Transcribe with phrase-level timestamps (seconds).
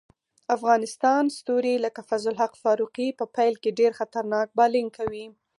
[0.55, 0.81] افغان
[1.37, 5.25] ستوري لکه فضل الحق فاروقي په پیل کې ډېر خطرناک بالینګ کوي.